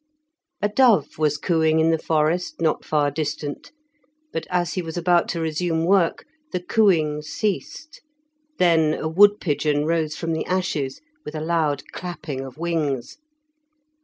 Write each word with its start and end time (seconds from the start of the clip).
A 0.63 0.67
dove 0.67 1.19
was 1.19 1.37
cooing 1.37 1.79
in 1.79 1.91
the 1.91 1.99
forest 1.99 2.59
not 2.59 2.83
far 2.83 3.11
distant, 3.11 3.71
but 4.33 4.47
as 4.49 4.73
he 4.73 4.81
was 4.81 4.97
about 4.97 5.27
to 5.29 5.39
resume 5.39 5.85
work 5.85 6.25
the 6.51 6.59
cooing 6.59 7.21
ceased. 7.21 8.01
Then 8.57 8.95
a 8.95 9.07
wood 9.07 9.39
pigeon 9.39 9.85
rose 9.85 10.15
from 10.15 10.33
the 10.33 10.43
ashes 10.47 11.01
with 11.23 11.35
a 11.35 11.39
loud 11.39 11.83
clapping 11.91 12.41
of 12.43 12.57
wings. 12.57 13.17